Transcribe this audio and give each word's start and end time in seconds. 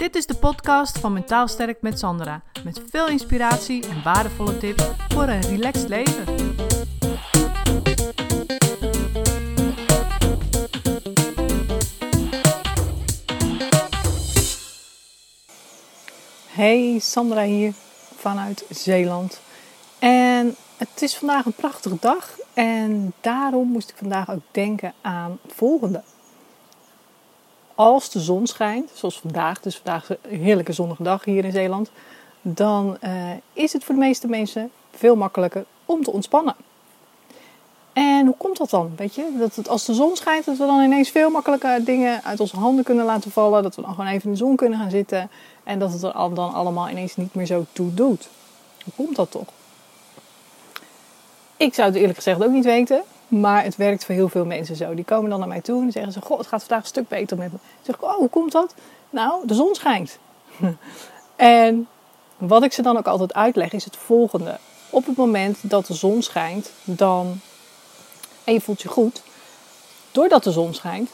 Dit 0.00 0.14
is 0.14 0.26
de 0.26 0.34
podcast 0.34 0.98
van 0.98 1.12
Mentaal 1.12 1.48
Sterk 1.48 1.82
met 1.82 1.98
Sandra. 1.98 2.42
Met 2.64 2.82
veel 2.90 3.08
inspiratie 3.08 3.88
en 3.88 4.02
waardevolle 4.02 4.58
tips 4.58 4.84
voor 5.08 5.22
een 5.22 5.40
relaxed 5.40 5.88
leven. 5.88 6.24
Hey, 16.46 16.98
Sandra 16.98 17.42
hier 17.42 17.72
vanuit 18.16 18.64
Zeeland. 18.70 19.40
En 19.98 20.54
het 20.76 21.02
is 21.02 21.16
vandaag 21.16 21.44
een 21.44 21.52
prachtige 21.52 21.96
dag 22.00 22.38
en 22.54 23.12
daarom 23.20 23.68
moest 23.68 23.90
ik 23.90 23.96
vandaag 23.96 24.30
ook 24.30 24.44
denken 24.50 24.94
aan 25.00 25.38
volgende 25.46 26.02
als 27.80 28.10
de 28.10 28.20
zon 28.20 28.46
schijnt, 28.46 28.90
zoals 28.94 29.20
vandaag, 29.20 29.60
dus 29.60 29.76
vandaag 29.76 30.10
is 30.10 30.16
een 30.22 30.42
heerlijke 30.42 30.72
zonnige 30.72 31.02
dag 31.02 31.24
hier 31.24 31.44
in 31.44 31.52
Zeeland, 31.52 31.90
dan 32.42 32.96
uh, 33.04 33.10
is 33.52 33.72
het 33.72 33.84
voor 33.84 33.94
de 33.94 34.00
meeste 34.00 34.28
mensen 34.28 34.70
veel 34.90 35.16
makkelijker 35.16 35.64
om 35.84 36.04
te 36.04 36.12
ontspannen. 36.12 36.54
En 37.92 38.26
hoe 38.26 38.34
komt 38.36 38.56
dat 38.56 38.70
dan? 38.70 38.92
Weet 38.96 39.14
je, 39.14 39.36
dat 39.38 39.56
het, 39.56 39.68
als 39.68 39.84
de 39.84 39.94
zon 39.94 40.16
schijnt, 40.16 40.44
dat 40.44 40.56
we 40.56 40.66
dan 40.66 40.80
ineens 40.80 41.10
veel 41.10 41.30
makkelijker 41.30 41.84
dingen 41.84 42.24
uit 42.24 42.40
onze 42.40 42.56
handen 42.56 42.84
kunnen 42.84 43.04
laten 43.04 43.30
vallen. 43.30 43.62
Dat 43.62 43.76
we 43.76 43.82
dan 43.82 43.90
gewoon 43.94 44.10
even 44.10 44.24
in 44.24 44.30
de 44.30 44.36
zon 44.36 44.56
kunnen 44.56 44.78
gaan 44.78 44.90
zitten. 44.90 45.30
En 45.64 45.78
dat 45.78 45.92
het 45.92 46.02
er 46.02 46.12
dan 46.12 46.52
allemaal 46.52 46.88
ineens 46.88 47.16
niet 47.16 47.34
meer 47.34 47.46
zo 47.46 47.64
toe 47.72 47.94
doet. 47.94 48.28
Hoe 48.84 48.92
komt 48.96 49.16
dat 49.16 49.30
toch? 49.30 49.48
Ik 51.56 51.74
zou 51.74 51.88
het 51.88 51.96
eerlijk 51.96 52.16
gezegd 52.16 52.44
ook 52.44 52.50
niet 52.50 52.64
weten. 52.64 53.02
Maar 53.30 53.64
het 53.64 53.76
werkt 53.76 54.04
voor 54.04 54.14
heel 54.14 54.28
veel 54.28 54.44
mensen 54.44 54.76
zo. 54.76 54.94
Die 54.94 55.04
komen 55.04 55.30
dan 55.30 55.38
naar 55.38 55.48
mij 55.48 55.60
toe 55.60 55.82
en 55.82 55.92
zeggen 55.92 56.12
ze: 56.12 56.20
Goh, 56.20 56.38
het 56.38 56.46
gaat 56.46 56.60
vandaag 56.60 56.80
een 56.80 56.86
stuk 56.86 57.08
beter 57.08 57.36
met 57.36 57.52
me. 57.52 57.58
Dan 57.58 57.84
zeg 57.84 57.94
ik: 57.94 58.02
Oh, 58.02 58.14
hoe 58.14 58.28
komt 58.28 58.52
dat? 58.52 58.74
Nou, 59.10 59.46
de 59.46 59.54
zon 59.54 59.74
schijnt. 59.74 60.18
en 61.36 61.88
wat 62.38 62.62
ik 62.62 62.72
ze 62.72 62.82
dan 62.82 62.96
ook 62.96 63.06
altijd 63.06 63.34
uitleg 63.34 63.72
is 63.72 63.84
het 63.84 63.96
volgende. 63.96 64.58
Op 64.90 65.06
het 65.06 65.16
moment 65.16 65.58
dat 65.62 65.86
de 65.86 65.94
zon 65.94 66.22
schijnt, 66.22 66.72
dan. 66.84 67.40
en 68.44 68.52
je 68.52 68.60
voelt 68.60 68.82
je 68.82 68.88
goed. 68.88 69.22
Doordat 70.10 70.44
de 70.44 70.52
zon 70.52 70.74
schijnt, 70.74 71.10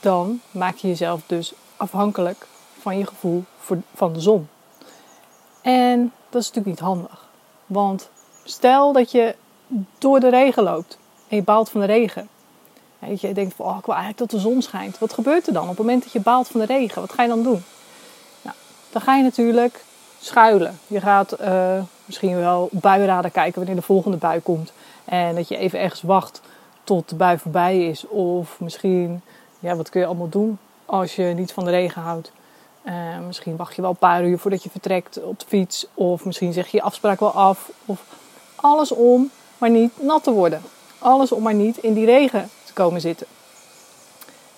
dan 0.00 0.40
maak 0.50 0.76
je 0.76 0.88
jezelf 0.88 1.20
dus 1.26 1.52
afhankelijk 1.76 2.46
van 2.80 2.98
je 2.98 3.06
gevoel 3.06 3.44
van 3.94 4.12
de 4.12 4.20
zon. 4.20 4.48
En 5.60 6.12
dat 6.30 6.42
is 6.42 6.48
natuurlijk 6.48 6.66
niet 6.66 6.88
handig. 6.88 7.28
Want 7.66 8.08
stel 8.44 8.92
dat 8.92 9.10
je 9.10 9.34
door 9.98 10.20
de 10.20 10.28
regen 10.28 10.62
loopt 10.62 10.98
je 11.34 11.42
baalt 11.42 11.70
van 11.70 11.80
de 11.80 11.86
regen. 11.86 12.28
Je, 12.98 13.32
denkt 13.32 13.54
van, 13.54 13.66
oh, 13.66 13.76
ik 13.78 13.86
wil 13.86 13.94
eigenlijk 13.94 14.30
dat 14.30 14.40
de 14.40 14.48
zon 14.48 14.62
schijnt. 14.62 14.98
Wat 14.98 15.12
gebeurt 15.12 15.46
er 15.46 15.52
dan 15.52 15.62
op 15.62 15.68
het 15.68 15.78
moment 15.78 16.02
dat 16.02 16.12
je 16.12 16.20
baalt 16.20 16.48
van 16.48 16.60
de 16.60 16.66
regen? 16.66 17.00
Wat 17.00 17.12
ga 17.12 17.22
je 17.22 17.28
dan 17.28 17.42
doen? 17.42 17.64
Nou, 18.42 18.56
dan 18.90 19.02
ga 19.02 19.14
je 19.16 19.22
natuurlijk 19.22 19.84
schuilen. 20.20 20.78
Je 20.86 21.00
gaat 21.00 21.40
uh, 21.40 21.82
misschien 22.04 22.36
wel 22.36 22.68
buienradar 22.72 23.30
kijken 23.30 23.54
wanneer 23.54 23.76
de 23.76 23.82
volgende 23.82 24.16
bui 24.16 24.40
komt. 24.40 24.72
En 25.04 25.34
dat 25.34 25.48
je 25.48 25.56
even 25.56 25.80
ergens 25.80 26.02
wacht 26.02 26.40
tot 26.84 27.08
de 27.08 27.16
bui 27.16 27.38
voorbij 27.38 27.88
is. 27.88 28.08
Of 28.08 28.60
misschien, 28.60 29.22
ja, 29.58 29.76
wat 29.76 29.88
kun 29.88 30.00
je 30.00 30.06
allemaal 30.06 30.28
doen 30.28 30.58
als 30.84 31.16
je 31.16 31.22
niet 31.22 31.52
van 31.52 31.64
de 31.64 31.70
regen 31.70 32.02
houdt? 32.02 32.32
Uh, 32.84 33.18
misschien 33.26 33.56
wacht 33.56 33.74
je 33.74 33.82
wel 33.82 33.90
een 33.90 33.96
paar 33.96 34.24
uur 34.24 34.38
voordat 34.38 34.62
je 34.62 34.70
vertrekt 34.70 35.22
op 35.22 35.38
de 35.38 35.46
fiets. 35.48 35.86
Of 35.94 36.24
misschien 36.24 36.52
zeg 36.52 36.68
je 36.68 36.76
je 36.76 36.82
afspraak 36.82 37.20
wel 37.20 37.32
af. 37.32 37.70
Of 37.86 38.02
alles 38.54 38.92
om 38.92 39.30
maar 39.58 39.70
niet 39.70 39.92
nat 40.02 40.22
te 40.22 40.32
worden. 40.32 40.62
Alles 41.04 41.32
om 41.32 41.42
maar 41.42 41.54
niet 41.54 41.76
in 41.76 41.94
die 41.94 42.06
regen 42.06 42.50
te 42.64 42.72
komen 42.72 43.00
zitten. 43.00 43.26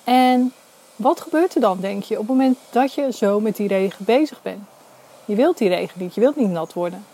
En 0.05 0.53
wat 0.97 1.21
gebeurt 1.21 1.55
er 1.55 1.61
dan, 1.61 1.81
denk 1.81 2.03
je, 2.03 2.15
op 2.15 2.21
het 2.21 2.29
moment 2.29 2.57
dat 2.71 2.95
je 2.95 3.13
zo 3.13 3.41
met 3.41 3.57
die 3.57 3.69
regen 3.69 4.05
bezig 4.05 4.43
bent? 4.43 4.63
Je 5.25 5.35
wilt 5.35 5.59
die 5.59 5.69
regen 5.69 6.01
niet, 6.01 6.15
je 6.15 6.21
wilt 6.21 6.37
niet 6.37 6.51
nat 6.51 6.73
worden. 6.73 7.05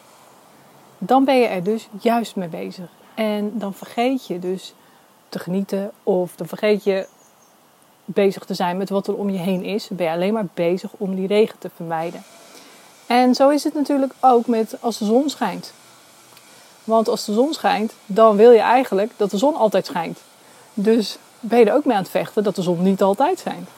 Dan 0.99 1.25
ben 1.25 1.37
je 1.37 1.47
er 1.47 1.63
dus 1.63 1.89
juist 2.01 2.37
mee 2.37 2.49
bezig. 2.49 2.91
En 3.15 3.59
dan 3.59 3.75
vergeet 3.75 4.27
je 4.27 4.39
dus 4.39 4.75
te 5.29 5.39
genieten 5.39 5.91
of 6.03 6.37
dan 6.37 6.47
vergeet 6.47 6.85
je 6.85 7.07
bezig 8.05 8.45
te 8.45 8.55
zijn 8.55 8.77
met 8.77 8.89
wat 8.89 9.07
er 9.07 9.17
om 9.17 9.31
je 9.31 9.39
heen 9.39 9.63
is. 9.65 9.89
Dan 9.89 9.97
ben 9.97 10.07
je 10.07 10.13
alleen 10.13 10.33
maar 10.33 10.49
bezig 10.55 10.91
om 10.97 11.15
die 11.15 11.27
regen 11.27 11.59
te 11.59 11.71
vermijden. 11.75 12.23
En 13.07 13.35
zo 13.35 13.49
is 13.49 13.65
het 13.65 13.75
natuurlijk 13.75 14.13
ook 14.21 14.47
met 14.47 14.77
als 14.81 14.99
de 14.99 15.05
zon 15.05 15.31
schijnt. 15.31 15.73
Want 16.85 17.09
als 17.09 17.25
de 17.25 17.33
zon 17.33 17.53
schijnt, 17.53 17.93
dan 18.07 18.37
wil 18.37 18.51
je 18.51 18.61
eigenlijk 18.61 19.13
dat 19.17 19.31
de 19.31 19.39
zon 19.39 19.55
altijd 19.55 19.87
schijnt. 19.87 20.19
Dus 20.75 21.19
ben 21.41 21.59
je 21.59 21.65
er 21.65 21.75
ook 21.75 21.85
mee 21.85 21.97
aan 21.97 22.03
het 22.03 22.11
vechten 22.11 22.43
dat 22.43 22.55
de 22.55 22.63
zon 22.63 22.83
niet 22.83 23.03
altijd 23.03 23.39
schijnt. 23.39 23.69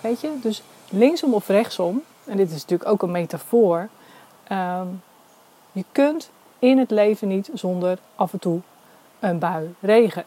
Weet 0.00 0.20
je? 0.20 0.30
Dus 0.42 0.62
linksom 0.88 1.34
of 1.34 1.48
rechtsom, 1.48 2.02
en 2.24 2.36
dit 2.36 2.50
is 2.50 2.60
natuurlijk 2.60 2.90
ook 2.90 3.02
een 3.02 3.10
metafoor. 3.10 3.88
Ehm, 4.44 4.86
je 5.72 5.84
kunt 5.92 6.30
in 6.58 6.78
het 6.78 6.90
leven 6.90 7.28
niet 7.28 7.50
zonder 7.54 7.98
af 8.14 8.32
en 8.32 8.38
toe 8.38 8.60
een 9.20 9.38
bui 9.38 9.74
regen. 9.80 10.24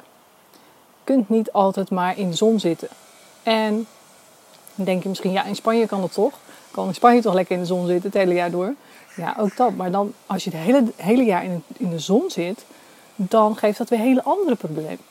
Je 0.51 1.13
kunt 1.13 1.29
niet 1.29 1.51
altijd 1.51 1.89
maar 1.89 2.17
in 2.17 2.29
de 2.29 2.35
zon 2.35 2.59
zitten. 2.59 2.87
En 3.43 3.87
dan 4.75 4.85
denk 4.85 5.03
je 5.03 5.09
misschien, 5.09 5.31
ja, 5.31 5.43
in 5.43 5.55
Spanje 5.55 5.87
kan 5.87 6.01
dat 6.01 6.13
toch? 6.13 6.33
Kan 6.75 6.87
in 6.87 6.95
Spanje 6.95 7.21
toch 7.21 7.33
lekker 7.33 7.55
in 7.55 7.61
de 7.61 7.67
zon 7.67 7.87
zitten 7.87 8.09
het 8.09 8.19
hele 8.19 8.33
jaar 8.33 8.51
door? 8.51 8.73
Ja, 9.15 9.35
ook 9.39 9.57
dat. 9.57 9.75
Maar 9.75 9.91
dan, 9.91 10.13
als 10.25 10.43
je 10.43 10.49
het 10.49 10.59
hele, 10.59 10.83
hele 10.95 11.23
jaar 11.23 11.43
in, 11.43 11.63
in 11.77 11.89
de 11.89 11.99
zon 11.99 12.29
zit, 12.29 12.65
dan 13.15 13.55
geeft 13.55 13.77
dat 13.77 13.89
weer 13.89 13.99
hele 13.99 14.23
andere 14.23 14.57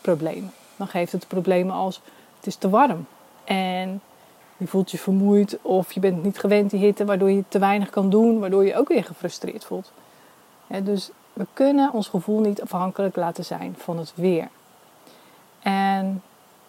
problemen. 0.00 0.53
Dan 0.76 0.88
geeft 0.88 1.12
het 1.12 1.28
problemen 1.28 1.74
als 1.74 2.00
het 2.36 2.47
is 2.47 2.56
te 2.56 2.69
warm 2.70 3.06
en 3.44 4.00
je 4.56 4.66
voelt 4.66 4.91
je 4.91 4.98
vermoeid 4.98 5.58
of 5.62 5.92
je 5.92 6.00
bent 6.00 6.22
niet 6.22 6.38
gewend 6.38 6.70
die 6.70 6.80
hitte, 6.80 7.04
waardoor 7.04 7.30
je 7.30 7.44
te 7.48 7.58
weinig 7.58 7.91
kan 7.91 8.10
doen, 8.10 8.38
waardoor 8.38 8.64
je 8.66 8.76
ook 8.76 8.88
weer 8.88 9.04
gefrustreerd 9.04 9.64
voelt. 9.64 9.92
dus 10.82 11.10
we 11.32 11.47
kunnen 11.53 11.92
ons 11.92 12.08
gevoel 12.08 12.41
niet 12.41 12.62
afhankelijk 12.62 13.16
laten 13.16 13.44
zijn 13.44 13.74
van 13.78 13.98
het 13.98 14.12
weer. 14.14 14.48
En 15.62 16.22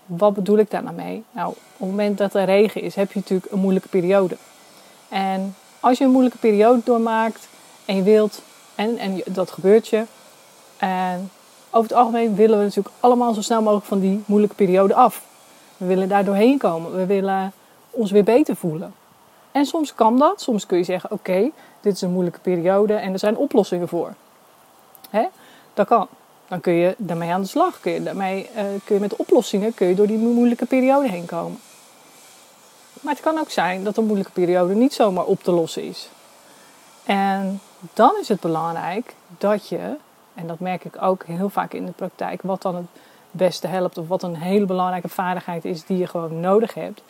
wat 0.06 0.34
bedoel 0.34 0.58
ik 0.58 0.70
daar 0.72 0.84
nou 0.84 0.96
mee? 0.96 1.24
Nou, 1.32 1.50
op 1.50 1.58
het 1.78 1.90
moment 1.90 2.18
dat 2.18 2.34
er 2.34 2.46
regen 2.46 2.82
is, 2.82 2.96
heb 2.96 3.12
je 3.12 3.20
natuurlijk 3.20 3.52
een 3.52 3.60
moeilijke 3.60 3.90
periode. 3.90 4.38
En 5.10 5.56
als 5.80 5.98
je 5.98 6.04
een 6.04 6.12
moeilijke 6.12 6.38
periode 6.38 6.82
doormaakt 6.84 7.48
en 7.86 7.96
je 7.96 8.04
wilt, 8.04 8.42
en, 8.76 8.98
en 8.98 9.22
dat 9.26 9.52
gebeurt 9.52 9.88
je. 9.88 10.04
En 10.78 11.32
over 11.70 11.90
het 11.90 11.98
algemeen 12.00 12.36
willen 12.36 12.58
we 12.58 12.64
natuurlijk 12.64 12.96
allemaal 13.00 13.34
zo 13.34 13.42
snel 13.42 13.62
mogelijk 13.62 13.86
van 13.86 14.00
die 14.00 14.24
moeilijke 14.26 14.56
periode 14.56 14.94
af. 14.94 15.22
We 15.78 15.86
willen 15.86 16.08
daar 16.08 16.26
doorheen 16.26 16.58
komen. 16.58 16.96
We 16.96 17.06
willen 17.06 17.54
ons 17.90 18.12
weer 18.12 18.24
beter 18.24 18.56
voelen. 18.56 18.94
En 19.52 19.66
soms 19.66 19.96
kan 19.96 20.18
dat. 20.18 20.42
Soms 20.42 20.66
kun 20.66 20.78
je 20.78 20.84
zeggen: 20.84 21.12
Oké, 21.12 21.50
dit 21.82 21.94
is 21.94 22.02
een 22.02 22.12
moeilijke 22.12 22.40
periode 22.40 22.94
en 22.94 23.14
er 23.14 23.20
zijn 23.20 23.38
oplossingen 23.38 23.88
voor. 23.88 24.14
Hè? 25.10 25.26
Dat 25.74 25.88
kan. 25.88 26.08
Dan 26.48 26.62
kun 26.62 26.74
je 26.74 26.96
daarmee 26.98 27.32
aan 27.32 27.42
de 27.42 27.48
slag. 27.48 27.80
Kun 27.80 27.92
je, 27.92 28.04
daarmee, 28.04 28.50
uh, 28.56 28.62
kun 28.84 28.96
je 28.96 29.02
met 29.02 29.16
oplossingen 29.16 29.74
kun 29.74 29.88
je 29.88 29.96
door 29.96 30.08
die 30.08 30.18
moeilijke 30.18 30.66
periode 30.66 31.10
heen 31.10 31.26
komen. 31.26 31.60
Maar 33.06 33.14
het 33.14 33.24
kan 33.24 33.40
ook 33.40 33.50
zijn 33.50 33.84
dat 33.84 33.98
een 33.98 34.06
moeilijke 34.06 34.32
periode 34.32 34.74
niet 34.74 34.94
zomaar 34.94 35.26
op 35.26 35.44
te 35.44 35.52
lossen 35.52 35.84
is. 35.84 36.10
En 37.04 37.62
dan 37.94 38.14
is 38.22 38.28
het 38.28 38.40
belangrijk 38.40 39.14
dat 39.38 39.68
je, 39.68 39.96
en 40.34 40.48
dat 40.48 40.60
merk 40.60 40.86
ik 40.86 41.02
ook 41.02 41.26
heel 41.26 41.50
vaak 41.50 41.74
in 41.74 41.86
de 41.86 41.92
praktijk, 41.92 42.42
wat 42.42 42.62
dan 42.62 42.76
het 42.76 42.86
beste 43.32 43.68
helpt 43.68 43.98
of 43.98 44.08
wat 44.08 44.24
een 44.24 44.36
hele 44.36 44.66
belangrijke 44.66 45.08
vaardigheid 45.08 45.66
is 45.66 45.86
die 45.86 45.98
je 45.98 46.08
gewoon 46.08 46.40
nodig 46.40 46.74
hebt, 46.74 47.02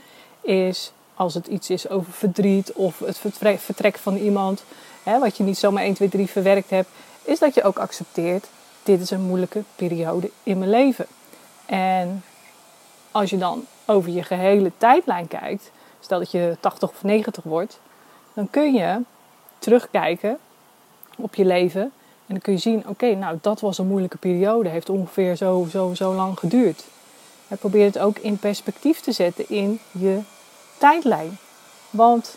is 0.41 0.91
als 1.13 1.33
het 1.33 1.47
iets 1.47 1.69
is 1.69 1.89
over 1.89 2.11
verdriet 2.13 2.73
of 2.73 2.99
het 2.99 3.17
vertrek 3.57 3.97
van 3.97 4.15
iemand, 4.15 4.63
hè, 5.03 5.19
wat 5.19 5.37
je 5.37 5.43
niet 5.43 5.57
zomaar 5.57 5.83
1, 5.83 5.93
2, 5.93 6.09
3 6.09 6.27
verwerkt 6.27 6.69
hebt, 6.69 6.89
is 7.23 7.39
dat 7.39 7.53
je 7.53 7.63
ook 7.63 7.77
accepteert, 7.77 8.47
dit 8.83 9.01
is 9.01 9.09
een 9.09 9.21
moeilijke 9.21 9.63
periode 9.75 10.31
in 10.43 10.57
mijn 10.57 10.69
leven. 10.69 11.05
En 11.65 12.23
als 13.11 13.29
je 13.29 13.37
dan 13.37 13.65
over 13.85 14.09
je 14.09 14.23
gehele 14.23 14.71
tijdlijn 14.77 15.27
kijkt, 15.27 15.71
stel 16.05 16.19
dat 16.19 16.31
je 16.31 16.57
80 16.59 16.89
of 16.89 17.03
90 17.03 17.43
wordt, 17.43 17.79
dan 18.33 18.49
kun 18.49 18.73
je 18.73 19.01
terugkijken 19.59 20.37
op 21.17 21.35
je 21.35 21.45
leven 21.45 21.81
en 21.81 22.33
dan 22.33 22.39
kun 22.39 22.53
je 22.53 22.59
zien, 22.59 22.83
oké, 22.87 23.15
nou 23.15 23.37
dat 23.41 23.59
was 23.59 23.77
een 23.77 23.87
moeilijke 23.87 24.17
periode, 24.17 24.69
heeft 24.69 24.89
ongeveer 24.89 25.35
zo, 25.35 25.67
zo, 25.69 25.93
zo 25.93 26.13
lang 26.13 26.39
geduurd. 26.39 26.85
En 27.47 27.57
probeer 27.57 27.85
het 27.85 27.99
ook 27.99 28.17
in 28.17 28.37
perspectief 28.37 28.99
te 28.99 29.11
zetten 29.11 29.49
in 29.49 29.79
je 29.91 30.19
tijdlijn. 30.77 31.37
Want 31.89 32.35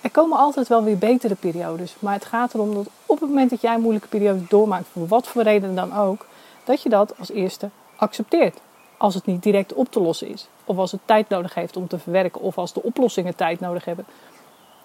er 0.00 0.10
komen 0.10 0.38
altijd 0.38 0.68
wel 0.68 0.84
weer 0.84 0.98
betere 0.98 1.34
periodes. 1.34 1.96
Maar 1.98 2.12
het 2.12 2.24
gaat 2.24 2.54
erom 2.54 2.74
dat 2.74 2.88
op 3.06 3.20
het 3.20 3.28
moment 3.28 3.50
dat 3.50 3.60
jij 3.60 3.74
een 3.74 3.80
moeilijke 3.80 4.08
periode 4.08 4.40
doormaakt, 4.48 4.86
voor 4.92 5.06
wat 5.06 5.26
voor 5.26 5.42
reden 5.42 5.74
dan 5.74 5.96
ook, 5.96 6.26
dat 6.64 6.82
je 6.82 6.88
dat 6.88 7.18
als 7.18 7.30
eerste 7.30 7.70
accepteert 7.96 8.58
als 8.96 9.14
het 9.14 9.26
niet 9.26 9.42
direct 9.42 9.72
op 9.72 9.90
te 9.92 10.00
lossen 10.00 10.28
is. 10.28 10.48
Of 10.68 10.76
als 10.76 10.92
het 10.92 11.00
tijd 11.04 11.28
nodig 11.28 11.54
heeft 11.54 11.76
om 11.76 11.88
te 11.88 11.98
verwerken. 11.98 12.40
Of 12.40 12.58
als 12.58 12.72
de 12.72 12.82
oplossingen 12.82 13.36
tijd 13.36 13.60
nodig 13.60 13.84
hebben. 13.84 14.06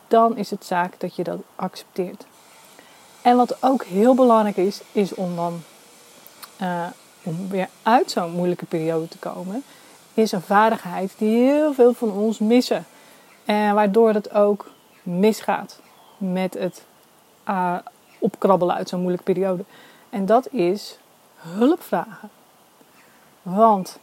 Dan 0.07 0.38
is 0.38 0.50
het 0.50 0.65
zaak 0.65 1.00
dat 1.00 1.15
je 1.15 1.24
dat 1.24 1.39
accepteert. 1.56 2.25
En 3.21 3.38
wat 3.38 3.63
ook 3.63 3.83
heel 3.83 4.15
belangrijk 4.15 4.57
is, 4.57 4.81
is 4.91 5.13
om 5.13 5.35
dan 5.35 5.62
uh, 6.62 6.85
om 7.24 7.50
weer 7.50 7.69
uit 7.83 8.12
zo'n 8.12 8.31
moeilijke 8.31 8.65
periode 8.65 9.07
te 9.07 9.18
komen, 9.18 9.63
is 10.13 10.31
een 10.31 10.41
vaardigheid 10.41 11.13
die 11.18 11.38
heel 11.38 11.74
veel 11.74 11.94
van 11.94 12.12
ons 12.12 12.39
missen. 12.39 12.86
En 13.45 13.75
waardoor 13.75 14.13
het 14.13 14.33
ook 14.33 14.71
misgaat 15.03 15.79
met 16.18 16.53
het 16.53 16.83
uh, 17.50 17.75
opkrabbelen 18.19 18.75
uit 18.75 18.89
zo'n 18.89 19.00
moeilijke 19.00 19.33
periode. 19.33 19.63
En 20.09 20.25
dat 20.25 20.51
is 20.51 20.97
hulp 21.36 21.81
vragen. 21.83 22.29
Want 23.41 24.00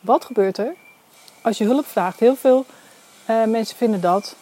wat 0.00 0.24
gebeurt 0.24 0.58
er 0.58 0.74
als 1.42 1.58
je 1.58 1.64
hulp 1.64 1.86
vraagt? 1.86 2.20
Heel 2.20 2.36
veel 2.36 2.66
uh, 3.30 3.44
mensen 3.44 3.76
vinden 3.76 4.00
dat 4.00 4.36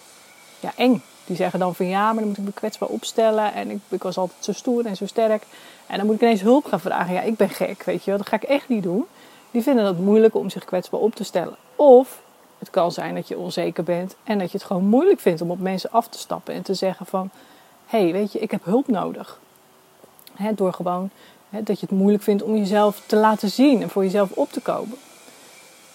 ja, 0.61 0.73
eng. 0.77 1.03
Die 1.25 1.37
zeggen 1.37 1.59
dan 1.59 1.75
van 1.75 1.87
ja, 1.87 2.05
maar 2.05 2.23
dan 2.23 2.29
moet 2.29 2.39
ik 2.39 2.45
me 2.45 2.53
kwetsbaar 2.53 2.89
opstellen. 2.89 3.55
En 3.55 3.71
ik, 3.71 3.79
ik 3.89 4.03
was 4.03 4.17
altijd 4.17 4.45
zo 4.45 4.53
stoer 4.53 4.87
en 4.87 4.97
zo 4.97 5.07
sterk. 5.07 5.43
En 5.87 5.97
dan 5.97 6.07
moet 6.07 6.15
ik 6.15 6.21
ineens 6.21 6.41
hulp 6.41 6.65
gaan 6.65 6.81
vragen. 6.81 7.15
Ja, 7.15 7.21
ik 7.21 7.37
ben 7.37 7.49
gek, 7.49 7.83
weet 7.83 8.05
je 8.05 8.11
wel. 8.11 8.19
Dat 8.19 8.29
ga 8.29 8.37
ik 8.37 8.43
echt 8.43 8.69
niet 8.69 8.83
doen. 8.83 9.07
Die 9.51 9.63
vinden 9.63 9.85
het 9.85 9.99
moeilijk 9.99 10.35
om 10.35 10.51
zich 10.51 10.65
kwetsbaar 10.65 11.01
op 11.01 11.15
te 11.15 11.25
stellen. 11.25 11.57
Of 11.77 12.21
het 12.59 12.71
kan 12.71 12.93
zijn 12.93 13.15
dat 13.15 13.29
je 13.29 13.39
onzeker 13.39 13.85
bent 13.85 14.17
en 14.25 14.39
dat 14.39 14.51
je 14.51 14.59
het 14.59 14.67
gewoon 14.67 14.85
moeilijk 14.85 15.21
vindt 15.21 15.41
om 15.41 15.51
op 15.51 15.61
mensen 15.61 15.91
af 15.91 16.09
te 16.09 16.19
stappen 16.19 16.55
en 16.55 16.63
te 16.63 16.75
zeggen 16.75 17.07
van... 17.07 17.31
Hé, 17.87 18.03
hey, 18.03 18.13
weet 18.13 18.33
je, 18.33 18.39
ik 18.39 18.51
heb 18.51 18.65
hulp 18.65 18.89
nodig. 18.89 19.39
door 20.55 20.73
gewoon 20.73 21.11
dat 21.51 21.81
je 21.81 21.87
het 21.87 21.99
moeilijk 21.99 22.23
vindt 22.23 22.43
om 22.43 22.57
jezelf 22.57 23.03
te 23.07 23.17
laten 23.17 23.51
zien 23.51 23.83
en 23.83 23.91
voor 23.91 24.05
jezelf 24.05 24.31
op 24.31 24.53
te 24.53 24.61
komen. 24.61 24.97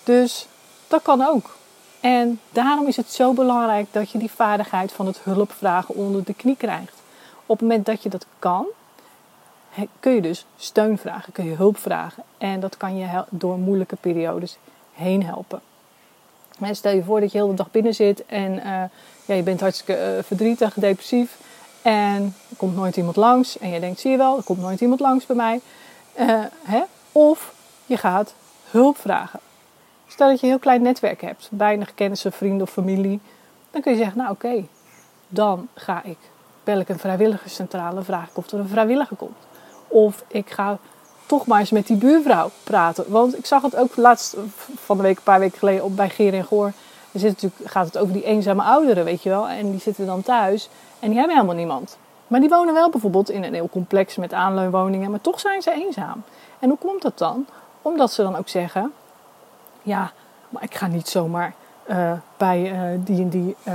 Dus 0.04 0.48
dat 0.88 1.02
kan 1.02 1.22
ook. 1.22 1.56
En 2.00 2.40
daarom 2.52 2.88
is 2.88 2.96
het 2.96 3.12
zo 3.12 3.34
belangrijk 3.34 3.88
dat 3.92 4.12
je 4.12 4.18
die 4.18 4.32
vaardigheid 4.32 4.92
van 4.92 5.06
het 5.06 5.20
hulpvragen 5.24 5.96
onder 5.96 6.24
de 6.24 6.34
knie 6.34 6.56
krijgt. 6.56 7.02
Op 7.46 7.60
het 7.60 7.68
moment 7.68 7.86
dat 7.86 8.04
je 8.04 8.10
dat 8.10 8.26
kan, 8.40 8.66
kun 10.00 10.14
je 10.14 10.22
dus 10.22 10.46
steun 10.58 10.98
vragen, 10.98 11.34
kun 11.34 11.46
je 11.46 11.56
hulp 11.56 11.78
vragen. 11.78 12.24
En 12.38 12.60
dat 12.60 12.78
kan 12.78 12.98
je 12.98 13.24
door 13.30 13.58
moeilijke 13.58 13.96
periodes 13.96 14.58
heen 14.94 15.26
helpen. 15.26 15.62
stel 16.72 16.96
je 16.96 17.04
voor 17.04 17.20
dat 17.20 17.32
je 17.32 17.38
heel 17.38 17.48
de 17.48 17.54
dag 17.54 17.72
binnen 17.72 17.94
zit 17.94 18.26
en 18.26 18.54
uh, 18.54 18.84
ja, 19.26 19.36
je 19.36 19.44
bent 19.44 19.60
hartstikke 19.60 20.16
uh, 20.18 20.24
verdrietig, 20.24 20.74
depressief. 20.74 21.38
En 21.82 22.36
er 22.50 22.56
komt 22.58 22.76
nooit 22.76 22.98
iemand 22.98 23.16
langs. 23.16 23.58
En 23.58 23.70
je 23.70 23.80
denkt, 23.80 24.00
zie 24.00 24.12
je 24.12 24.18
wel, 24.18 24.38
er 24.38 24.44
komt 24.44 24.62
nooit 24.62 24.82
iemand 24.82 25.00
langs 25.00 25.26
bij 25.26 25.36
mij. 25.36 25.62
Uh, 26.20 26.46
hè? 26.64 26.82
Of 27.12 27.54
je 27.86 27.98
gaat 27.98 28.34
hulp 28.70 28.98
vragen. 28.98 29.40
Stel 30.08 30.30
dat 30.30 30.40
je 30.40 30.46
een 30.46 30.52
heel 30.52 30.62
klein 30.62 30.82
netwerk 30.82 31.22
hebt, 31.22 31.50
weinig 31.52 31.94
kennissen, 31.94 32.32
vrienden 32.32 32.62
of 32.62 32.70
familie. 32.70 33.20
Dan 33.72 33.82
kun 33.82 33.92
je 33.92 33.98
zeggen, 33.98 34.18
nou 34.18 34.32
oké, 34.32 34.66
dan 35.28 35.68
ga 35.74 36.04
ik, 36.04 36.18
bel 36.64 36.80
ik 36.80 36.90
een 36.90 37.00
vrijwilligerscentrale, 37.00 38.04
vraag 38.04 38.30
ik 38.30 38.38
of 38.38 38.52
er 38.52 38.60
een 38.60 38.68
vrijwilliger 38.68 39.18
komt. 39.18 39.38
Of 39.88 40.24
ik 40.28 40.50
ga 40.50 40.78
toch 41.26 41.46
maar 41.46 41.60
eens 41.60 41.72
met 41.72 41.88
die 41.88 41.98
buurvrouw 41.98 42.50
praten. 42.64 43.06
Want 43.08 43.38
ik 43.38 43.46
zag 43.46 43.62
het 43.62 43.76
ook 43.76 43.96
laatst 43.96 44.36
van 44.76 44.98
de 44.98 45.04
week, 45.04 45.18
een 45.18 45.24
paar 45.24 45.40
weken 45.40 45.58
geleden, 45.58 45.84
op 45.84 45.96
bij 45.96 46.10
Geer 46.10 46.34
en 46.34 46.46
Goor. 46.46 46.72
Er 47.12 47.20
zit 47.20 47.32
natuurlijk, 47.32 47.72
gaat 47.72 47.86
het 47.86 47.98
over 47.98 48.14
die 48.14 48.24
eenzame 48.24 48.64
ouderen, 48.64 49.06
weet 49.06 49.24
je 49.24 49.30
wel. 49.30 49.48
En 49.48 49.72
die 49.72 49.80
zitten 49.80 50.06
dan 50.06 50.22
thuis 50.22 50.70
en 51.00 51.10
die 51.10 51.18
hebben 51.18 51.36
helemaal 51.36 51.58
niemand. 51.58 51.98
Maar 52.28 52.40
die 52.40 52.50
wonen 52.50 52.74
wel 52.74 52.90
bijvoorbeeld 52.90 53.30
in 53.30 53.44
een 53.44 53.54
heel 53.54 53.70
complex 53.70 54.16
met 54.16 54.34
aanleunwoningen, 54.34 55.12
maar 55.12 55.22
toch 55.22 55.40
zijn 55.40 55.62
ze 55.62 55.72
eenzaam. 55.72 56.24
En 56.60 56.70
hoe 56.70 56.78
komt 56.78 57.02
dat 57.02 57.18
dan? 57.18 57.46
Omdat 57.82 58.12
ze 58.12 58.22
dan 58.22 58.36
ook 58.36 58.48
zeggen: 58.48 58.94
Ja, 59.86 60.12
maar 60.50 60.64
ik 60.64 60.76
ga 60.76 60.88
niet 60.88 61.10
zomaar 61.10 61.54
uh, 61.90 62.12
bij 62.38 62.72
uh, 62.72 63.00
die 63.06 63.22
en 63.22 63.30
die 63.30 63.56
uh, 63.68 63.74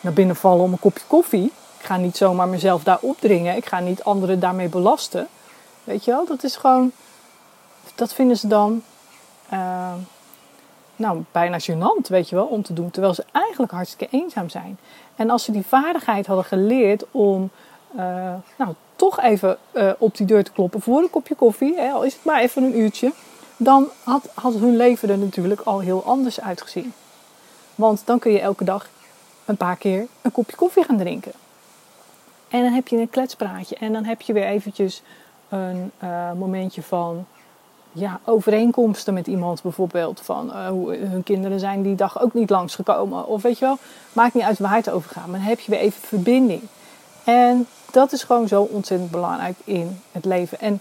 naar 0.00 0.12
binnen 0.14 0.36
vallen 0.36 0.64
om 0.64 0.72
een 0.72 0.78
kopje 0.78 1.04
koffie. 1.06 1.52
Ik 1.78 1.84
ga 1.84 1.96
niet 1.96 2.16
zomaar 2.16 2.48
mezelf 2.48 2.82
daar 2.82 2.98
opdringen. 3.00 3.56
Ik 3.56 3.66
ga 3.66 3.78
niet 3.78 4.04
anderen 4.04 4.40
daarmee 4.40 4.68
belasten. 4.68 5.28
Weet 5.84 6.04
je 6.04 6.10
wel, 6.10 6.26
dat 6.26 6.42
is 6.42 6.56
gewoon. 6.56 6.92
Dat 7.94 8.14
vinden 8.14 8.36
ze 8.36 8.46
dan. 8.46 8.82
nou, 10.96 11.22
bijna 11.32 11.58
gênant, 11.60 12.08
weet 12.08 12.28
je 12.28 12.34
wel, 12.34 12.46
om 12.46 12.62
te 12.62 12.72
doen. 12.72 12.90
Terwijl 12.90 13.14
ze 13.14 13.24
eigenlijk 13.32 13.72
hartstikke 13.72 14.16
eenzaam 14.16 14.48
zijn. 14.48 14.78
En 15.16 15.30
als 15.30 15.44
ze 15.44 15.52
die 15.52 15.66
vaardigheid 15.66 16.26
hadden 16.26 16.44
geleerd 16.44 17.04
om 17.10 17.50
nou, 18.56 18.74
toch 18.96 19.20
even 19.20 19.58
op 19.98 20.16
die 20.16 20.26
deur 20.26 20.44
te 20.44 20.52
kloppen 20.52 20.80
voor 20.80 21.02
een 21.02 21.10
kopje 21.10 21.34
koffie, 21.34 21.76
hè, 21.76 21.90
al 21.90 22.02
is 22.02 22.14
het 22.14 22.24
maar 22.24 22.40
even 22.40 22.62
een 22.62 22.78
uurtje, 22.78 23.12
dan 23.62 23.88
had, 24.04 24.54
hun 24.54 24.76
leven 24.76 25.08
er 25.08 25.18
natuurlijk 25.18 25.60
al 25.60 25.78
heel 25.78 26.04
anders 26.04 26.40
uitgezien. 26.40 26.92
Want 27.74 28.02
dan 28.04 28.18
kun 28.18 28.32
je 28.32 28.40
elke 28.40 28.64
dag 28.64 28.88
een 29.44 29.56
paar 29.56 29.76
keer 29.76 30.06
een 30.22 30.32
kopje 30.32 30.56
koffie 30.56 30.84
gaan 30.84 30.96
drinken. 30.96 31.32
En 32.48 32.62
dan 32.62 32.72
heb 32.72 32.88
je 32.88 32.96
een 32.96 33.10
kletspraatje 33.10 33.76
en 33.76 33.92
dan 33.92 34.04
heb 34.04 34.20
je 34.20 34.32
weer 34.32 34.44
eventjes 34.44 35.02
een 35.48 35.90
uh, 36.02 36.32
momentje 36.32 36.82
van 36.82 37.26
ja, 37.92 38.20
overeenkomsten 38.24 39.14
met 39.14 39.26
iemand 39.26 39.62
bijvoorbeeld. 39.62 40.20
Van 40.20 40.46
uh, 40.46 40.68
hoe 40.68 40.96
hun 40.96 41.22
kinderen 41.22 41.60
zijn 41.60 41.82
die 41.82 41.94
dag 41.94 42.20
ook 42.20 42.34
niet 42.34 42.50
langsgekomen. 42.50 43.26
Of 43.26 43.42
weet 43.42 43.58
je 43.58 43.64
wel, 43.64 43.78
maakt 44.12 44.34
niet 44.34 44.44
uit 44.44 44.58
waar 44.58 44.74
het 44.74 44.90
over 44.90 45.10
gaat. 45.10 45.26
Maar 45.26 45.38
dan 45.38 45.48
heb 45.48 45.60
je 45.60 45.70
weer 45.70 45.80
even 45.80 46.00
verbinding. 46.00 46.62
En 47.24 47.66
dat 47.90 48.12
is 48.12 48.22
gewoon 48.22 48.48
zo 48.48 48.62
ontzettend 48.62 49.10
belangrijk 49.10 49.56
in 49.64 50.00
het 50.12 50.24
leven. 50.24 50.60
En 50.60 50.80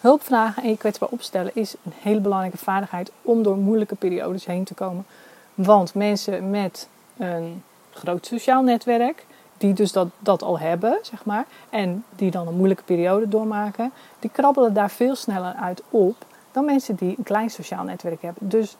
hulp 0.00 0.22
vragen 0.22 0.62
en 0.62 0.68
je 0.68 0.76
kwetsbaar 0.76 1.08
opstellen 1.08 1.50
is 1.54 1.74
een 1.84 1.92
hele 2.00 2.20
belangrijke 2.20 2.58
vaardigheid 2.58 3.10
om 3.22 3.42
door 3.42 3.56
moeilijke 3.56 3.94
periodes 3.94 4.46
heen 4.46 4.64
te 4.64 4.74
komen. 4.74 5.06
Want 5.54 5.94
mensen 5.94 6.50
met 6.50 6.88
een 7.16 7.62
groot 7.90 8.26
sociaal 8.26 8.62
netwerk, 8.62 9.26
die 9.56 9.72
dus 9.72 9.92
dat, 9.92 10.08
dat 10.18 10.42
al 10.42 10.58
hebben, 10.58 10.98
zeg 11.02 11.24
maar, 11.24 11.46
en 11.70 12.04
die 12.16 12.30
dan 12.30 12.46
een 12.46 12.56
moeilijke 12.56 12.82
periode 12.82 13.28
doormaken, 13.28 13.92
die 14.18 14.30
krabbelen 14.30 14.74
daar 14.74 14.90
veel 14.90 15.16
sneller 15.16 15.54
uit 15.54 15.82
op 15.90 16.26
dan 16.52 16.64
mensen 16.64 16.94
die 16.94 17.14
een 17.18 17.24
klein 17.24 17.50
sociaal 17.50 17.84
netwerk 17.84 18.22
hebben. 18.22 18.48
Dus 18.48 18.76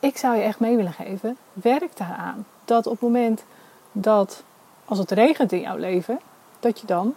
ik 0.00 0.16
zou 0.16 0.36
je 0.36 0.42
echt 0.42 0.60
mee 0.60 0.76
willen 0.76 0.92
geven, 0.92 1.36
werk 1.52 1.96
daaraan. 1.96 2.46
Dat 2.64 2.86
op 2.86 2.92
het 2.92 3.00
moment 3.00 3.44
dat, 3.92 4.42
als 4.84 4.98
het 4.98 5.10
regent 5.10 5.52
in 5.52 5.60
jouw 5.60 5.76
leven, 5.76 6.20
dat 6.60 6.80
je 6.80 6.86
dan 6.86 7.14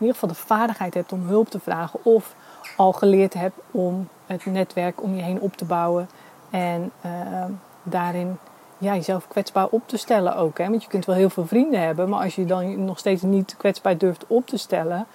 ieder 0.00 0.14
geval 0.14 0.28
de 0.28 0.34
vaardigheid 0.34 0.94
hebt 0.94 1.12
om 1.12 1.26
hulp 1.26 1.48
te 1.48 1.60
vragen 1.60 2.00
of 2.02 2.34
al 2.76 2.92
geleerd 2.92 3.34
hebt 3.34 3.56
om 3.70 4.08
het 4.26 4.46
netwerk 4.46 5.02
om 5.02 5.14
je 5.14 5.22
heen 5.22 5.40
op 5.40 5.56
te 5.56 5.64
bouwen 5.64 6.08
en 6.50 6.92
uh, 7.06 7.44
daarin 7.82 8.38
ja, 8.78 8.94
jezelf 8.94 9.28
kwetsbaar 9.28 9.66
op 9.66 9.82
te 9.86 9.96
stellen 9.96 10.36
ook. 10.36 10.58
Hè? 10.58 10.68
Want 10.68 10.82
je 10.82 10.88
kunt 10.88 11.04
wel 11.04 11.16
heel 11.16 11.30
veel 11.30 11.46
vrienden 11.46 11.80
hebben, 11.80 12.08
maar 12.08 12.22
als 12.22 12.34
je 12.34 12.44
dan 12.44 12.84
nog 12.84 12.98
steeds 12.98 13.22
niet 13.22 13.54
kwetsbaar 13.56 13.98
durft 13.98 14.24
op 14.26 14.46
te 14.46 14.56
stellen, 14.56 15.06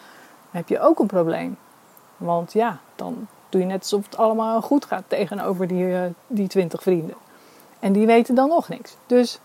heb 0.52 0.68
je 0.68 0.80
ook 0.80 1.00
een 1.00 1.08
probleem. 1.08 1.58
Want 2.18 2.54
ja, 2.54 2.78
dan 2.96 3.28
doe 3.50 3.62
je 3.62 3.68
net 3.68 3.80
alsof 3.80 4.06
het 4.06 4.18
allemaal 4.18 4.62
goed 4.62 4.86
gaat 4.86 5.04
tegenover 5.08 5.68
die, 5.68 5.86
uh, 5.86 6.02
die 6.28 6.48
20 6.48 6.82
vrienden. 6.82 7.16
En 7.80 7.94
die 7.94 8.06
weten 8.06 8.36
dan 8.36 8.50
nog 8.50 8.70
niks. 8.70 8.96
Dus 9.06 9.40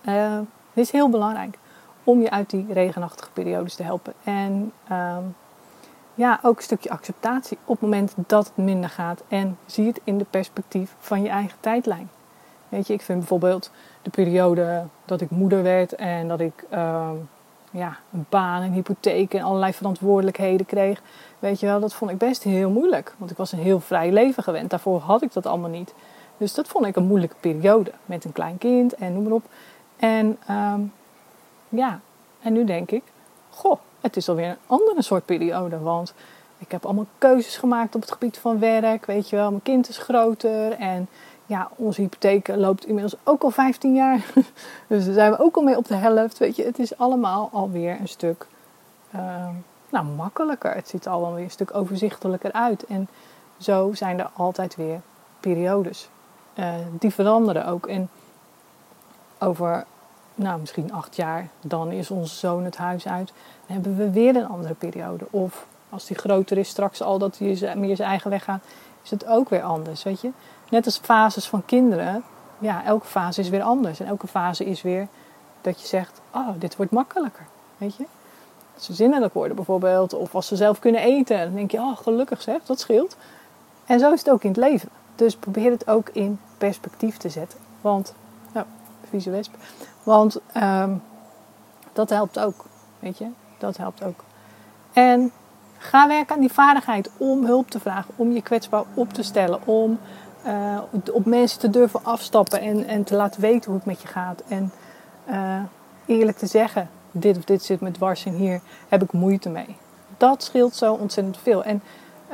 het 0.00 0.46
is 0.74 0.90
heel 0.90 1.08
belangrijk 1.08 1.58
om 2.04 2.20
je 2.20 2.30
uit 2.30 2.50
die 2.50 2.66
regenachtige 2.72 3.30
periodes 3.32 3.74
te 3.74 3.82
helpen. 3.82 4.12
En 4.24 4.72
uh, 4.90 5.16
ja, 6.14 6.38
ook 6.42 6.56
een 6.56 6.62
stukje 6.62 6.90
acceptatie 6.90 7.58
op 7.64 7.80
het 7.80 7.80
moment 7.80 8.14
dat 8.26 8.46
het 8.46 8.56
minder 8.56 8.90
gaat. 8.90 9.22
En 9.28 9.58
zie 9.66 9.86
het 9.86 10.00
in 10.04 10.18
de 10.18 10.26
perspectief 10.30 10.94
van 10.98 11.22
je 11.22 11.28
eigen 11.28 11.58
tijdlijn. 11.60 12.10
Weet 12.68 12.86
je, 12.86 12.92
ik 12.92 13.02
vind 13.02 13.18
bijvoorbeeld 13.18 13.70
de 14.02 14.10
periode 14.10 14.84
dat 15.04 15.20
ik 15.20 15.30
moeder 15.30 15.62
werd 15.62 15.94
en 15.94 16.28
dat 16.28 16.40
ik 16.40 16.64
uh, 16.72 17.10
ja, 17.70 17.96
een 18.12 18.26
baan, 18.28 18.62
een 18.62 18.72
hypotheek 18.72 19.34
en 19.34 19.42
allerlei 19.42 19.72
verantwoordelijkheden 19.72 20.66
kreeg. 20.66 21.02
Weet 21.38 21.60
je 21.60 21.66
wel, 21.66 21.80
dat 21.80 21.94
vond 21.94 22.10
ik 22.10 22.18
best 22.18 22.42
heel 22.42 22.70
moeilijk. 22.70 23.14
Want 23.18 23.30
ik 23.30 23.36
was 23.36 23.52
een 23.52 23.58
heel 23.58 23.80
vrij 23.80 24.12
leven 24.12 24.42
gewend. 24.42 24.70
Daarvoor 24.70 25.00
had 25.00 25.22
ik 25.22 25.32
dat 25.32 25.46
allemaal 25.46 25.70
niet. 25.70 25.94
Dus 26.36 26.54
dat 26.54 26.68
vond 26.68 26.86
ik 26.86 26.96
een 26.96 27.06
moeilijke 27.06 27.36
periode. 27.40 27.92
Met 28.04 28.24
een 28.24 28.32
klein 28.32 28.58
kind 28.58 28.94
en 28.94 29.12
noem 29.12 29.22
maar 29.22 29.32
op. 29.32 29.44
En 29.96 30.38
um, 30.50 30.92
ja, 31.70 32.00
en 32.40 32.52
nu 32.52 32.64
denk 32.64 32.90
ik, 32.90 33.02
goh, 33.50 33.78
het 34.00 34.16
is 34.16 34.28
alweer 34.28 34.48
een 34.48 34.56
andere 34.66 35.02
soort 35.02 35.24
periode. 35.24 35.78
Want 35.78 36.14
ik 36.58 36.70
heb 36.70 36.84
allemaal 36.84 37.06
keuzes 37.18 37.56
gemaakt 37.56 37.94
op 37.94 38.00
het 38.00 38.12
gebied 38.12 38.38
van 38.38 38.58
werk. 38.58 39.06
Weet 39.06 39.28
je 39.28 39.36
wel, 39.36 39.50
mijn 39.50 39.62
kind 39.62 39.88
is 39.88 39.98
groter 39.98 40.72
en 40.72 41.08
ja, 41.46 41.70
onze 41.76 42.00
hypotheek 42.00 42.48
loopt 42.48 42.86
inmiddels 42.86 43.16
ook 43.24 43.42
al 43.42 43.50
15 43.50 43.94
jaar. 43.94 44.24
dus 44.86 45.04
daar 45.04 45.14
zijn 45.14 45.30
we 45.30 45.38
ook 45.38 45.56
al 45.56 45.62
mee 45.62 45.76
op 45.76 45.88
de 45.88 45.94
helft. 45.94 46.38
Weet 46.38 46.56
je, 46.56 46.64
het 46.64 46.78
is 46.78 46.98
allemaal 46.98 47.48
alweer 47.52 48.00
een 48.00 48.08
stuk 48.08 48.46
uh, 49.14 49.48
nou, 49.88 50.04
makkelijker. 50.04 50.74
Het 50.74 50.88
ziet 50.88 51.04
er 51.04 51.12
alweer 51.12 51.44
een 51.44 51.50
stuk 51.50 51.74
overzichtelijker 51.74 52.52
uit. 52.52 52.84
En 52.84 53.08
zo 53.58 53.90
zijn 53.94 54.18
er 54.18 54.30
altijd 54.36 54.76
weer 54.76 55.00
periodes. 55.40 56.08
Uh, 56.54 56.74
die 56.98 57.10
veranderen 57.10 57.66
ook. 57.66 57.86
En 57.86 58.08
over 59.38 59.86
nou, 60.34 60.60
misschien 60.60 60.92
acht 60.92 61.16
jaar, 61.16 61.48
dan 61.60 61.90
is 61.90 62.10
onze 62.10 62.34
zoon 62.34 62.64
het 62.64 62.76
huis 62.76 63.08
uit. 63.08 63.32
Dan 63.66 63.74
hebben 63.76 63.96
we 63.96 64.10
weer 64.10 64.36
een 64.36 64.48
andere 64.48 64.74
periode. 64.74 65.24
Of 65.30 65.66
als 65.88 66.06
die 66.06 66.16
groter 66.16 66.58
is, 66.58 66.68
straks 66.68 67.02
al 67.02 67.18
dat 67.18 67.38
hij 67.38 67.76
meer 67.76 67.96
zijn 67.96 68.08
eigen 68.08 68.30
weg 68.30 68.44
gaat, 68.44 68.62
is 69.02 69.10
het 69.10 69.26
ook 69.26 69.48
weer 69.48 69.62
anders. 69.62 70.02
Weet 70.02 70.20
je? 70.20 70.30
Net 70.70 70.84
als 70.84 70.98
fases 70.98 71.48
van 71.48 71.64
kinderen, 71.64 72.22
ja, 72.58 72.84
elke 72.84 73.06
fase 73.06 73.40
is 73.40 73.48
weer 73.48 73.62
anders. 73.62 74.00
En 74.00 74.06
elke 74.06 74.26
fase 74.26 74.64
is 74.64 74.82
weer 74.82 75.08
dat 75.60 75.80
je 75.80 75.86
zegt: 75.86 76.20
Oh, 76.30 76.48
dit 76.58 76.76
wordt 76.76 76.92
makkelijker. 76.92 77.46
Weet 77.78 77.96
je? 77.96 78.04
Als 78.74 78.84
ze 78.84 78.92
zinnelijk 78.92 79.34
worden 79.34 79.56
bijvoorbeeld, 79.56 80.14
of 80.14 80.34
als 80.34 80.46
ze 80.46 80.56
zelf 80.56 80.78
kunnen 80.78 81.00
eten, 81.00 81.38
dan 81.38 81.54
denk 81.54 81.70
je: 81.70 81.78
Oh, 81.78 81.96
gelukkig 81.96 82.42
zeg, 82.42 82.64
dat 82.64 82.80
scheelt. 82.80 83.16
En 83.84 83.98
zo 83.98 84.12
is 84.12 84.18
het 84.18 84.30
ook 84.30 84.42
in 84.42 84.50
het 84.50 84.58
leven. 84.58 84.88
Dus 85.14 85.36
probeer 85.36 85.70
het 85.70 85.88
ook 85.88 86.08
in 86.08 86.40
perspectief 86.58 87.16
te 87.16 87.28
zetten. 87.28 87.58
Want, 87.80 88.14
vieze 89.10 89.30
wesp. 89.30 89.54
Want 90.02 90.40
ehm, 90.52 90.94
dat 91.92 92.10
helpt 92.10 92.38
ook. 92.38 92.64
Weet 92.98 93.18
je, 93.18 93.26
dat 93.58 93.76
helpt 93.76 94.04
ook. 94.04 94.24
En 94.92 95.32
ga 95.78 96.08
werken 96.08 96.34
aan 96.34 96.40
die 96.40 96.52
vaardigheid 96.52 97.10
om 97.16 97.44
hulp 97.44 97.70
te 97.70 97.80
vragen, 97.80 98.14
om 98.16 98.32
je 98.32 98.42
kwetsbaar 98.42 98.84
op 98.94 99.12
te 99.12 99.22
stellen, 99.22 99.66
om 99.66 99.98
uh, 100.46 100.78
op 101.12 101.24
mensen 101.24 101.60
te 101.60 101.70
durven 101.70 102.04
afstappen 102.04 102.60
en, 102.60 102.86
en 102.86 103.04
te 103.04 103.14
laten 103.14 103.40
weten 103.40 103.70
hoe 103.70 103.78
het 103.78 103.86
met 103.86 104.02
je 104.02 104.08
gaat. 104.08 104.42
En 104.48 104.72
uh, 105.28 105.62
eerlijk 106.06 106.38
te 106.38 106.46
zeggen, 106.46 106.90
dit 107.10 107.36
of 107.36 107.44
dit 107.44 107.62
zit 107.62 107.80
met 107.80 107.94
dwars 107.94 108.24
en 108.24 108.34
hier 108.34 108.60
heb 108.88 109.02
ik 109.02 109.12
moeite 109.12 109.48
mee. 109.48 109.76
Dat 110.16 110.42
scheelt 110.42 110.74
zo 110.74 110.92
ontzettend 110.92 111.38
veel. 111.38 111.64
En 111.64 111.82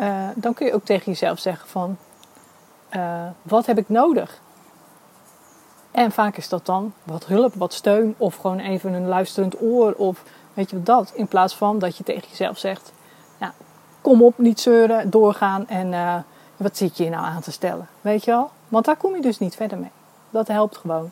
uh, 0.01 0.29
dan 0.35 0.55
kun 0.55 0.67
je 0.67 0.75
ook 0.75 0.85
tegen 0.85 1.05
jezelf 1.05 1.39
zeggen 1.39 1.69
van, 1.69 1.97
wat 3.43 3.67
heb 3.67 3.79
ik 3.79 3.89
nodig? 3.89 4.41
En 5.97 6.13
vaak 6.13 6.37
is 6.37 6.49
dat 6.49 6.67
dan 6.67 6.93
wat 7.03 7.27
hulp, 7.27 7.55
wat 7.55 7.73
steun 7.73 8.15
of 8.17 8.37
gewoon 8.37 8.59
even 8.59 8.93
een 8.93 9.07
luisterend 9.07 9.63
oor 9.63 9.93
of 9.93 10.23
weet 10.55 10.71
je 10.71 10.77
wat 10.77 10.87
dat. 10.87 11.13
In 11.15 11.27
plaats 11.27 11.57
van 11.57 11.79
dat 11.79 11.97
je 11.97 12.05
tegen 12.05 12.29
jezelf 12.29 12.59
zegt, 12.59 12.93
nou, 13.39 13.53
kom 14.01 14.23
op, 14.23 14.39
niet 14.39 14.61
zeuren, 14.61 15.11
doorgaan 15.11 15.69
en 15.69 16.25
wat 16.57 16.77
zit 16.77 16.97
je 16.97 17.05
je 17.05 17.11
nou 17.11 17.25
aan 17.25 17.41
te 17.41 17.53
stellen? 17.53 17.89
Weet 18.01 18.25
je 18.25 18.31
wel? 18.31 18.51
Want 18.69 18.85
daar 18.85 18.97
kom 18.97 19.15
je 19.15 19.23
dus 19.23 19.39
niet 19.39 19.57
verder 19.57 19.79
mee. 19.79 19.91
Dat 20.31 20.49
helpt 20.49 20.77
gewoon 20.77 21.11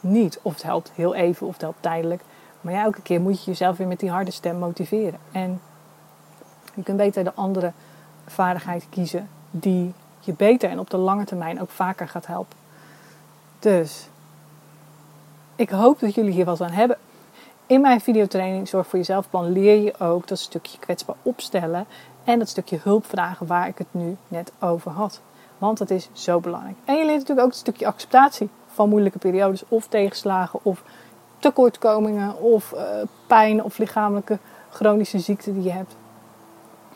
niet. 0.00 0.38
Of 0.42 0.52
het 0.52 0.62
helpt 0.62 0.90
heel 0.94 1.14
even 1.14 1.46
of 1.46 1.52
het 1.52 1.62
helpt 1.62 1.82
tijdelijk. 1.82 2.22
Maar 2.60 2.72
ja, 2.72 2.82
elke 2.82 3.02
keer 3.02 3.20
moet 3.20 3.38
je 3.44 3.50
jezelf 3.50 3.76
weer 3.76 3.86
met 3.86 4.00
die 4.00 4.10
harde 4.10 4.30
stem 4.30 4.58
motiveren. 4.58 5.18
En 5.32 5.60
je 6.74 6.82
kunt 6.82 6.96
beter 6.96 7.24
de 7.24 7.34
andere 7.34 7.72
vaardigheid 8.26 8.86
kiezen 8.90 9.28
die 9.50 9.94
je 10.20 10.32
beter 10.32 10.70
en 10.70 10.78
op 10.78 10.90
de 10.90 10.96
lange 10.96 11.24
termijn 11.24 11.60
ook 11.60 11.70
vaker 11.70 12.08
gaat 12.08 12.26
helpen. 12.26 12.56
Dus 13.58 14.08
ik 15.56 15.70
hoop 15.70 16.00
dat 16.00 16.14
jullie 16.14 16.32
hier 16.32 16.44
wat 16.44 16.60
aan 16.60 16.70
hebben. 16.70 16.98
In 17.66 17.80
mijn 17.80 18.00
videotraining 18.00 18.68
Zorg 18.68 18.86
voor 18.86 18.98
Jezelf 18.98 19.30
plan 19.30 19.52
leer 19.52 19.82
je 19.82 19.98
ook 19.98 20.28
dat 20.28 20.38
stukje 20.38 20.78
kwetsbaar 20.78 21.16
opstellen 21.22 21.86
en 22.24 22.38
dat 22.38 22.48
stukje 22.48 22.78
hulpvragen 22.82 23.46
waar 23.46 23.68
ik 23.68 23.78
het 23.78 23.86
nu 23.90 24.16
net 24.28 24.52
over 24.60 24.90
had. 24.90 25.20
Want 25.58 25.78
dat 25.78 25.90
is 25.90 26.08
zo 26.12 26.40
belangrijk. 26.40 26.76
En 26.84 26.94
je 26.94 27.04
leert 27.04 27.18
natuurlijk 27.18 27.46
ook 27.46 27.52
het 27.52 27.60
stukje 27.60 27.86
acceptatie 27.86 28.48
van 28.66 28.88
moeilijke 28.88 29.18
periodes 29.18 29.62
of 29.68 29.86
tegenslagen 29.86 30.60
of 30.62 30.82
tekortkomingen 31.38 32.40
of 32.40 32.72
uh, 32.72 32.80
pijn 33.26 33.64
of 33.64 33.78
lichamelijke 33.78 34.38
chronische 34.70 35.18
ziekte 35.18 35.54
die 35.54 35.62
je 35.62 35.72
hebt. 35.72 35.96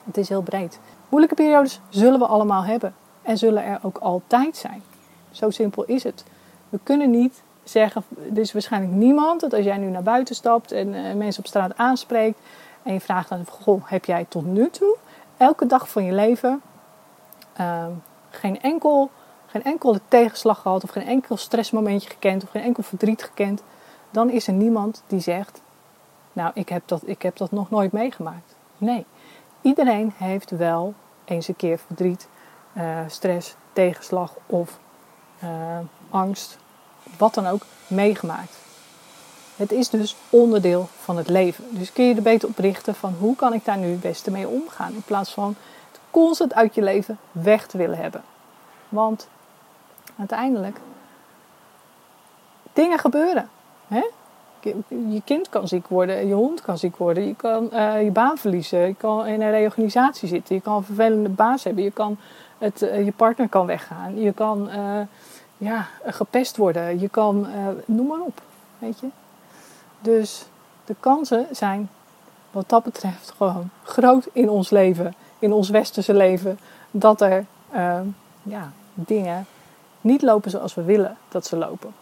Het 0.05 0.17
is 0.17 0.29
heel 0.29 0.43
breed. 0.43 0.81
Moeilijke 1.09 1.37
periodes 1.37 1.81
zullen 1.89 2.19
we 2.19 2.27
allemaal 2.27 2.65
hebben 2.65 2.95
en 3.23 3.39
zullen 3.39 3.65
er 3.65 3.79
ook 3.83 3.99
altijd 3.99 4.57
zijn. 4.57 4.83
Zo 5.31 5.51
simpel 5.51 5.85
is 5.85 6.03
het. 6.03 6.25
We 6.69 6.79
kunnen 6.83 7.11
niet 7.11 7.43
zeggen, 7.71 8.05
er 8.35 8.39
is 8.39 8.53
waarschijnlijk 8.53 8.93
niemand 8.93 9.41
dat 9.41 9.53
als 9.53 9.65
jij 9.65 9.77
nu 9.77 9.87
naar 9.87 10.03
buiten 10.03 10.35
stapt 10.35 10.73
en 10.73 10.95
uh, 10.95 11.15
mensen 11.15 11.43
op 11.43 11.49
straat 11.49 11.77
aanspreekt 11.77 12.39
en 12.83 12.93
je 12.93 13.01
vraagt 13.01 13.29
dan, 13.29 13.47
goh, 13.51 13.83
heb 13.85 14.05
jij 14.05 14.27
tot 14.29 14.45
nu 14.45 14.71
toe 14.71 14.97
elke 15.37 15.67
dag 15.67 15.91
van 15.91 16.05
je 16.05 16.13
leven 16.13 16.63
uh, 17.61 17.87
geen, 18.31 18.61
enkel, 18.61 19.11
geen 19.47 19.65
enkele 19.65 20.01
tegenslag 20.09 20.61
gehad 20.61 20.85
of 20.85 20.91
geen 20.91 21.07
enkel 21.07 21.37
stressmomentje 21.37 22.11
gekend 22.11 22.43
of 22.43 22.51
geen 22.51 22.63
enkel 22.63 22.83
verdriet 22.83 23.23
gekend, 23.23 23.63
dan 24.11 24.31
is 24.31 24.47
er 24.47 24.53
niemand 24.53 25.03
die 25.07 25.21
zegt, 25.21 25.63
nou 26.33 26.51
ik 26.55 26.69
heb 26.69 26.83
dat, 26.87 27.03
ik 27.05 27.23
heb 27.23 27.37
dat 27.37 27.51
nog 27.51 27.71
nooit 27.71 27.93
meegemaakt. 27.93 28.57
Nee, 28.79 29.07
iedereen 29.61 30.13
heeft 30.17 30.51
wel 30.51 30.95
eens 31.25 31.49
een 31.49 31.57
keer 31.57 31.79
verdriet, 31.79 32.29
uh, 32.77 32.99
stress, 33.07 33.55
tegenslag 33.73 34.35
of 34.47 34.79
uh, 35.45 35.79
angst, 36.11 36.59
wat 37.19 37.35
dan 37.35 37.47
ook, 37.47 37.63
meegemaakt. 37.87 38.59
Het 39.57 39.73
is 39.73 39.89
dus 39.89 40.17
onderdeel 40.31 40.89
van 41.01 41.17
het 41.17 41.29
leven. 41.29 41.65
Dus 41.71 41.93
kun 41.93 42.05
je 42.05 42.15
er 42.15 42.23
beter 42.23 42.49
op 42.49 42.59
richten 42.59 42.95
van 42.95 43.15
hoe 43.19 43.37
kan 43.37 43.53
ik 43.53 43.65
daar 43.65 43.79
nu 43.79 43.91
het 43.91 44.01
beste 44.01 44.31
mee 44.31 44.49
omgaan. 44.49 44.93
In 44.93 45.03
plaats 45.03 45.33
van 45.33 45.57
het 45.91 46.01
constant 46.11 46.55
uit 46.55 46.75
je 46.75 46.83
leven 46.83 47.19
weg 47.33 47.67
te 47.67 47.77
willen 47.77 47.99
hebben. 47.99 48.23
Want 48.89 49.29
uiteindelijk, 50.19 50.81
dingen 52.73 52.99
gebeuren. 52.99 53.49
Hè? 53.89 54.05
Je 54.89 55.23
kind 55.25 55.49
kan 55.49 55.69
ziek 55.69 55.87
worden, 55.89 56.27
je 56.27 56.35
hond 56.35 56.61
kan 56.61 56.79
ziek 56.79 56.97
worden, 56.97 57.27
je 57.27 57.35
kan 57.35 57.69
uh, 57.73 58.03
je 58.03 58.11
baan 58.11 58.39
verliezen, 58.39 58.79
je 58.79 58.95
kan 58.95 59.27
in 59.27 59.43
een 59.43 59.51
reorganisatie 59.51 60.29
zitten, 60.29 60.55
je 60.55 60.61
kan 60.61 60.77
een 60.77 60.85
vervelende 60.85 61.29
baas 61.29 61.65
hebben, 61.65 61.85
je, 61.85 61.91
kan 61.91 62.19
het, 62.59 62.83
uh, 62.83 63.05
je 63.05 63.13
partner 63.13 63.49
kan 63.49 63.67
weggaan, 63.67 64.21
je 64.21 64.33
kan 64.33 64.69
uh, 64.69 65.01
ja, 65.61 65.89
gepest 66.05 66.57
worden, 66.57 67.01
je 67.01 67.09
kan, 67.09 67.47
noem 67.85 68.07
maar 68.07 68.21
op. 68.21 68.43
Weet 68.79 69.01
je? 69.01 69.09
Dus 70.01 70.45
de 70.85 70.95
kansen 71.01 71.47
zijn 71.51 71.89
wat 72.51 72.69
dat 72.69 72.83
betreft 72.83 73.33
gewoon 73.37 73.71
groot 73.83 74.29
in 74.33 74.49
ons 74.49 74.71
leven, 74.71 75.15
in 75.39 75.53
ons 75.53 75.69
westerse 75.69 76.15
leven, 76.15 76.59
dat 76.91 77.21
er 77.21 77.45
uh, 77.75 78.01
ja, 78.43 78.73
dingen 78.95 79.47
niet 80.01 80.23
lopen 80.23 80.51
zoals 80.51 80.75
we 80.75 80.83
willen 80.83 81.17
dat 81.29 81.47
ze 81.47 81.57
lopen. 81.57 81.95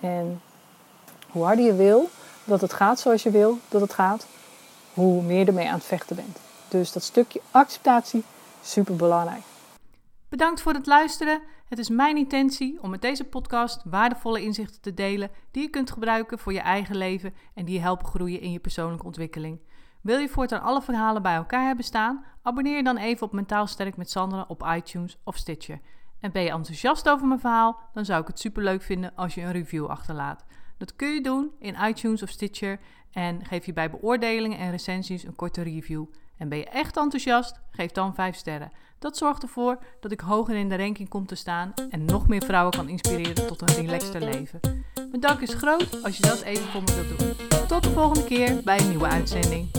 En 0.00 0.40
hoe 1.30 1.44
harder 1.44 1.64
je 1.64 1.74
wil 1.74 2.08
dat 2.44 2.60
het 2.60 2.72
gaat 2.72 3.00
zoals 3.00 3.22
je 3.22 3.30
wil 3.30 3.58
dat 3.68 3.80
het 3.80 3.92
gaat, 3.92 4.26
hoe 4.94 5.22
meer 5.22 5.46
ermee 5.46 5.68
aan 5.68 5.74
het 5.74 5.84
vechten 5.84 6.16
bent. 6.16 6.38
Dus 6.68 6.92
dat 6.92 7.02
stukje 7.02 7.40
acceptatie, 7.50 8.24
super 8.62 8.96
belangrijk. 8.96 9.42
Bedankt 10.32 10.60
voor 10.60 10.72
het 10.72 10.86
luisteren. 10.86 11.42
Het 11.64 11.78
is 11.78 11.88
mijn 11.88 12.16
intentie 12.16 12.82
om 12.82 12.90
met 12.90 13.02
deze 13.02 13.24
podcast 13.24 13.82
waardevolle 13.84 14.42
inzichten 14.42 14.80
te 14.80 14.94
delen 14.94 15.30
die 15.50 15.62
je 15.62 15.68
kunt 15.68 15.90
gebruiken 15.90 16.38
voor 16.38 16.52
je 16.52 16.60
eigen 16.60 16.96
leven 16.96 17.34
en 17.54 17.64
die 17.64 17.74
je 17.74 17.80
helpen 17.80 18.06
groeien 18.06 18.40
in 18.40 18.52
je 18.52 18.58
persoonlijke 18.58 19.06
ontwikkeling. 19.06 19.60
Wil 20.00 20.18
je 20.18 20.28
voortaan 20.28 20.62
alle 20.62 20.82
verhalen 20.82 21.22
bij 21.22 21.34
elkaar 21.34 21.66
hebben 21.66 21.84
staan? 21.84 22.24
Abonneer 22.42 22.76
je 22.76 22.82
dan 22.82 22.96
even 22.96 23.26
op 23.26 23.32
Mentaal 23.32 23.66
Sterk 23.66 23.96
met 23.96 24.10
Sandra 24.10 24.44
op 24.48 24.66
iTunes 24.76 25.18
of 25.24 25.36
Stitcher. 25.36 25.80
En 26.20 26.32
ben 26.32 26.42
je 26.42 26.50
enthousiast 26.50 27.08
over 27.08 27.26
mijn 27.26 27.40
verhaal? 27.40 27.80
Dan 27.94 28.04
zou 28.04 28.20
ik 28.20 28.26
het 28.26 28.40
superleuk 28.40 28.82
vinden 28.82 29.12
als 29.16 29.34
je 29.34 29.40
een 29.40 29.52
review 29.52 29.86
achterlaat. 29.86 30.44
Dat 30.78 30.96
kun 30.96 31.08
je 31.08 31.20
doen 31.20 31.50
in 31.58 31.76
iTunes 31.88 32.22
of 32.22 32.28
Stitcher 32.28 32.78
en 33.10 33.44
geef 33.44 33.66
je 33.66 33.72
bij 33.72 33.90
beoordelingen 33.90 34.58
en 34.58 34.70
recensies 34.70 35.24
een 35.24 35.36
korte 35.36 35.62
review. 35.62 36.04
En 36.42 36.48
ben 36.48 36.58
je 36.58 36.64
echt 36.64 36.96
enthousiast? 36.96 37.60
Geef 37.70 37.90
dan 37.90 38.14
5 38.14 38.36
sterren. 38.36 38.72
Dat 38.98 39.16
zorgt 39.16 39.42
ervoor 39.42 39.78
dat 40.00 40.12
ik 40.12 40.20
hoger 40.20 40.54
in 40.56 40.68
de 40.68 40.76
ranking 40.76 41.08
kom 41.08 41.26
te 41.26 41.34
staan 41.34 41.72
en 41.90 42.04
nog 42.04 42.28
meer 42.28 42.42
vrouwen 42.44 42.72
kan 42.72 42.88
inspireren 42.88 43.46
tot 43.46 43.60
een 43.60 43.74
relaxter 43.74 44.20
leven. 44.20 44.60
Mijn 44.94 45.20
dank 45.20 45.40
is 45.40 45.54
groot 45.54 46.02
als 46.02 46.16
je 46.16 46.22
dat 46.22 46.40
even 46.40 46.68
voor 46.68 46.82
me 46.82 46.94
wilt 46.94 47.18
doen. 47.18 47.66
Tot 47.66 47.82
de 47.82 47.90
volgende 47.90 48.24
keer 48.24 48.60
bij 48.64 48.80
een 48.80 48.88
nieuwe 48.88 49.06
uitzending. 49.06 49.70